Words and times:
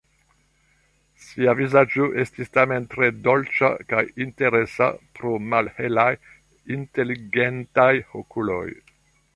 Ŝia 1.25 1.53
vizaĝo 1.59 2.07
estis 2.23 2.49
tamen 2.59 2.87
tre 2.93 3.09
dolĉa 3.27 3.71
kaj 3.93 4.01
interesa 4.27 4.89
pro 5.21 5.37
malhelaj, 5.53 6.11
inteligentaj 6.79 7.91
okuloj. 8.25 8.67